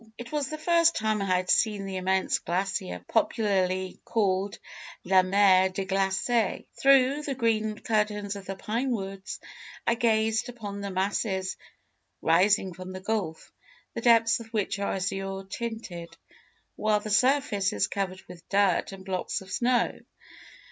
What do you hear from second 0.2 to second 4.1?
was the first time I had seen the immense glacier popularly